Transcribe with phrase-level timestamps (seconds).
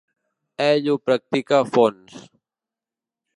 [0.63, 2.17] Ell ho practica a fons.